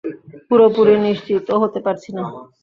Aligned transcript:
পুরোপুরি 0.47 0.93
নিশ্চিতও 1.05 1.61
হতে 1.63 1.79
পারছি 1.85 2.09
না। 2.15 2.23